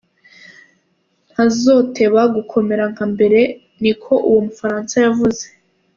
[1.31, 3.39] "Ntazoteba gukomera nka mbere,"
[3.81, 5.43] ni ko uwo mufaransa yavuze.